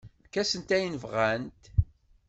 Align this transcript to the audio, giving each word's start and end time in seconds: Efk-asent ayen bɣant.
Efk-asent 0.25 0.69
ayen 0.75 0.99
bɣant. 1.03 1.63